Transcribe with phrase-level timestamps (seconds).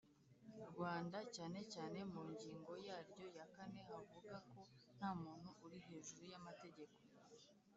[0.71, 4.59] Rwanda cyane cyane mu ngingo yaryo ya kane havuga ko
[4.97, 6.97] ntamuntu uri hejuru y’amategeko.